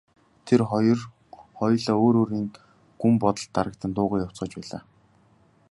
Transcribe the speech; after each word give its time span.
Тэр 0.47 0.61
хоёр 0.71 0.99
хоёулаа 1.59 1.97
өөр 2.03 2.15
өөрийн 2.21 2.47
гүн 3.01 3.13
бодолд 3.23 3.51
дарагдан 3.55 3.91
дуугүй 3.93 4.19
явцгааж 4.25 4.51
байлаа. 4.55 4.81